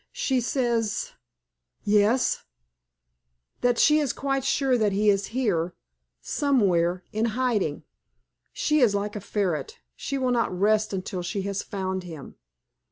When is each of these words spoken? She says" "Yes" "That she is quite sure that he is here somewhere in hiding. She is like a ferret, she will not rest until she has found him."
She 0.13 0.41
says" 0.41 1.11
"Yes" 1.83 2.41
"That 3.61 3.77
she 3.77 3.99
is 3.99 4.13
quite 4.13 4.43
sure 4.43 4.75
that 4.75 4.93
he 4.93 5.11
is 5.11 5.27
here 5.27 5.75
somewhere 6.23 7.03
in 7.11 7.25
hiding. 7.37 7.83
She 8.51 8.79
is 8.79 8.95
like 8.95 9.15
a 9.15 9.21
ferret, 9.21 9.77
she 9.95 10.17
will 10.17 10.31
not 10.31 10.59
rest 10.59 10.91
until 10.91 11.21
she 11.21 11.43
has 11.43 11.61
found 11.61 12.01
him." 12.01 12.33